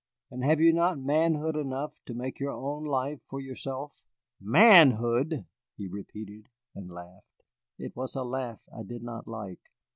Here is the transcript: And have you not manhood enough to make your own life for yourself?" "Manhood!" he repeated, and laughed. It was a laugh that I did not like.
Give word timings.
And 0.31 0.43
have 0.43 0.59
you 0.59 0.73
not 0.73 0.97
manhood 0.97 1.55
enough 1.55 1.99
to 2.07 2.15
make 2.15 2.39
your 2.39 2.53
own 2.53 2.85
life 2.85 3.19
for 3.29 3.39
yourself?" 3.39 4.03
"Manhood!" 4.39 5.45
he 5.77 5.87
repeated, 5.87 6.47
and 6.73 6.89
laughed. 6.89 7.43
It 7.77 7.95
was 7.95 8.15
a 8.15 8.23
laugh 8.23 8.63
that 8.65 8.77
I 8.77 8.81
did 8.81 9.03
not 9.03 9.27
like. 9.27 9.59